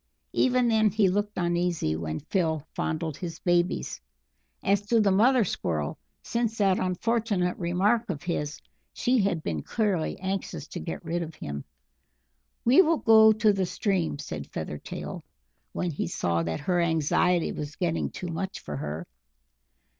Even 0.33 0.67
then 0.67 0.89
he 0.89 1.07
looked 1.09 1.37
uneasy 1.37 1.95
when 1.95 2.21
Phil 2.21 2.65
fondled 2.73 3.17
his 3.17 3.37
babies; 3.37 4.01
as 4.63 4.81
to 4.87 4.99
the 4.99 5.11
mother 5.11 5.43
Squirrel, 5.43 5.99
since 6.23 6.57
that 6.57 6.79
unfortunate 6.79 7.55
remark 7.59 8.09
of 8.09 8.23
his, 8.23 8.59
she 8.93 9.19
had 9.19 9.43
been 9.43 9.61
clearly 9.61 10.19
anxious 10.19 10.65
to 10.69 10.79
get 10.79 11.05
rid 11.05 11.21
of 11.21 11.35
him. 11.35 11.65
"We 12.65 12.81
will 12.81 12.97
go 12.97 13.31
to 13.31 13.53
the 13.53 13.67
stream," 13.67 14.17
said 14.17 14.51
Feathertail, 14.51 15.23
when 15.71 15.91
he 15.91 16.07
saw 16.07 16.41
that 16.41 16.61
her 16.61 16.81
anxiety 16.81 17.51
was 17.51 17.75
getting 17.75 18.09
too 18.09 18.29
much 18.29 18.59
for 18.59 18.77
her. 18.77 19.05